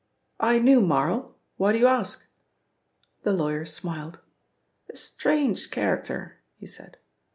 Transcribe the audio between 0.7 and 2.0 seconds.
Marl. Why do you